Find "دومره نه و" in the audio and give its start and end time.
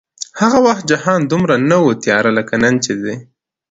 1.31-1.87